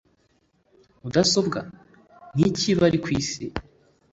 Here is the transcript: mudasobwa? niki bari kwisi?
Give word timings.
mudasobwa? 1.01 1.59
niki 2.35 2.69
bari 2.79 2.97
kwisi? 3.03 3.43